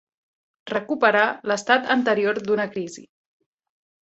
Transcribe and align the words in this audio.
Recuperar 0.71 1.25
l'estat 1.51 1.91
anterior 1.97 2.41
d'una 2.49 2.67
crisi. 2.75 3.05